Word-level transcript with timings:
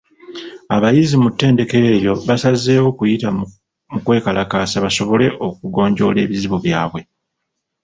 Abayizi 0.75 1.15
mu 1.23 1.29
ttendekero 1.33 1.85
eryo 1.95 2.13
baasazeewo 2.27 2.89
kuyita 2.97 3.29
mu 3.91 3.99
kwekalakaasa 4.05 4.77
basobole 4.85 5.27
okugonjoola 5.47 6.19
ebizibu 6.25 6.57
byabwe. 6.65 7.01